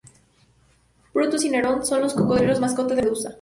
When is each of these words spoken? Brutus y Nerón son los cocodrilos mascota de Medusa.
Brutus 1.13 1.43
y 1.43 1.51
Nerón 1.51 1.85
son 1.85 2.01
los 2.01 2.15
cocodrilos 2.15 2.59
mascota 2.59 2.95
de 2.95 3.03
Medusa. 3.03 3.29